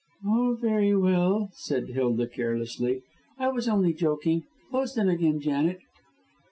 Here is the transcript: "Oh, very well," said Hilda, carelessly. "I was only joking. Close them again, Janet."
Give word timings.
"Oh, 0.25 0.57
very 0.59 0.95
well," 0.95 1.51
said 1.53 1.89
Hilda, 1.89 2.25
carelessly. 2.25 3.03
"I 3.37 3.49
was 3.49 3.67
only 3.69 3.93
joking. 3.93 4.45
Close 4.71 4.95
them 4.95 5.09
again, 5.09 5.39
Janet." 5.39 5.77